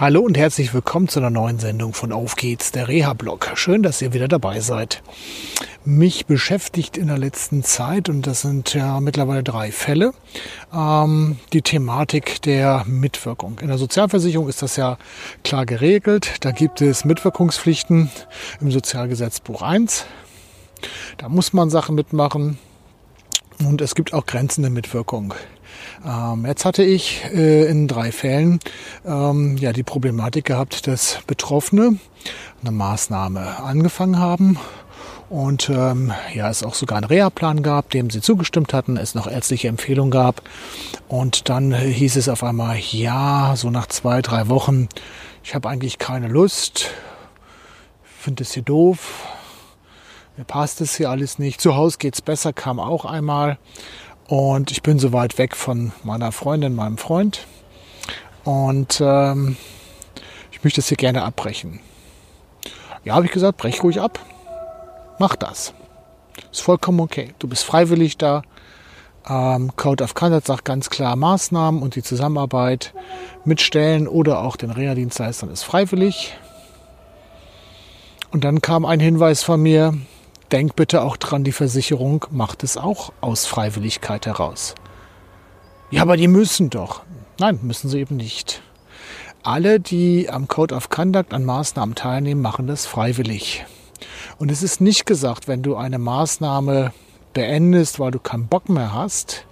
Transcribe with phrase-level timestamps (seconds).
[0.00, 3.50] Hallo und herzlich willkommen zu einer neuen Sendung von Auf geht's, der Reha-Blog.
[3.54, 5.02] Schön, dass ihr wieder dabei seid.
[5.84, 10.14] Mich beschäftigt in der letzten Zeit, und das sind ja mittlerweile drei Fälle,
[10.72, 13.58] ähm, die Thematik der Mitwirkung.
[13.60, 14.96] In der Sozialversicherung ist das ja
[15.44, 16.36] klar geregelt.
[16.40, 18.10] Da gibt es Mitwirkungspflichten
[18.62, 20.06] im Sozialgesetzbuch 1.
[21.18, 22.58] Da muss man Sachen mitmachen.
[23.58, 25.34] Und es gibt auch Grenzen der Mitwirkung.
[26.04, 28.60] Ähm, jetzt hatte ich äh, in drei Fällen
[29.04, 31.98] ähm, ja die Problematik gehabt, dass Betroffene
[32.62, 34.58] eine Maßnahme angefangen haben
[35.30, 39.28] und ähm, ja, es auch sogar einen Reha-Plan gab, dem sie zugestimmt hatten, es noch
[39.28, 40.42] ärztliche Empfehlungen gab.
[41.06, 44.88] Und dann hieß es auf einmal, ja, so nach zwei, drei Wochen,
[45.44, 46.90] ich habe eigentlich keine Lust,
[48.18, 49.28] finde es hier doof,
[50.36, 53.56] mir passt es hier alles nicht, zu Hause geht's besser, kam auch einmal
[54.30, 57.48] und ich bin so weit weg von meiner Freundin, meinem Freund.
[58.44, 59.56] Und ähm,
[60.52, 61.80] ich möchte es hier gerne abbrechen.
[63.02, 64.20] Ja, habe ich gesagt, brech ruhig ab.
[65.18, 65.74] Mach das.
[66.52, 67.34] Ist vollkommen okay.
[67.40, 68.42] Du bist freiwillig da.
[69.28, 72.94] Ähm, Code of Conduct sagt ganz klar, Maßnahmen und die Zusammenarbeit
[73.44, 76.36] mit Stellen oder auch den Reha-Dienstleistern ist freiwillig.
[78.30, 79.92] Und dann kam ein Hinweis von mir,
[80.52, 84.74] denk bitte auch dran, die Versicherung macht es auch aus Freiwilligkeit heraus.
[85.90, 87.02] Ja, aber die müssen doch.
[87.38, 88.62] Nein, müssen sie eben nicht.
[89.42, 93.64] Alle, die am Code of Conduct an Maßnahmen teilnehmen, machen das freiwillig.
[94.38, 96.92] Und es ist nicht gesagt, wenn du eine Maßnahme
[97.32, 99.46] beendest, weil du keinen Bock mehr hast,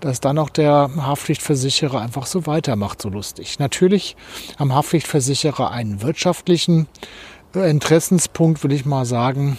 [0.00, 3.58] dass dann auch der Haftpflichtversicherer einfach so weitermacht, so lustig.
[3.58, 4.16] Natürlich
[4.58, 6.88] haben Haftpflichtversicherer einen wirtschaftlichen
[7.54, 9.58] äh, Interessenspunkt, will ich mal sagen,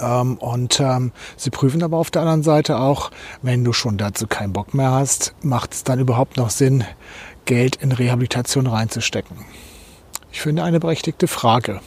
[0.00, 3.10] und ähm, sie prüfen aber auf der anderen Seite auch,
[3.42, 6.84] wenn du schon dazu keinen Bock mehr hast, macht es dann überhaupt noch Sinn,
[7.44, 9.36] Geld in Rehabilitation reinzustecken?
[10.32, 11.80] Ich finde eine berechtigte Frage.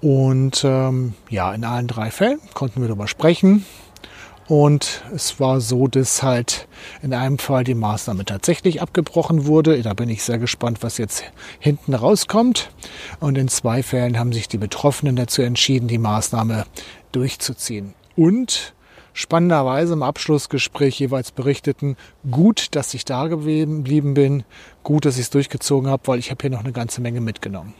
[0.00, 3.64] Und ähm, ja, in allen drei Fällen konnten wir darüber sprechen.
[4.46, 6.68] Und es war so, dass halt
[7.02, 9.80] in einem Fall die Maßnahme tatsächlich abgebrochen wurde.
[9.80, 11.24] Da bin ich sehr gespannt, was jetzt
[11.58, 12.70] hinten rauskommt.
[13.20, 16.64] Und in zwei Fällen haben sich die Betroffenen dazu entschieden, die Maßnahme
[17.12, 17.94] durchzuziehen.
[18.16, 18.74] Und
[19.12, 21.96] spannenderweise im Abschlussgespräch jeweils berichteten,
[22.30, 24.44] gut, dass ich da geblieben bin,
[24.82, 27.74] gut, dass ich es durchgezogen habe, weil ich habe hier noch eine ganze Menge mitgenommen.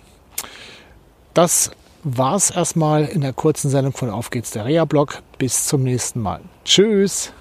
[1.35, 1.73] Das
[2.05, 5.23] war es erstmal in der kurzen Sendung von Auf geht's der Reha-Blog.
[5.39, 6.41] Bis zum nächsten Mal.
[6.65, 7.33] Tschüss.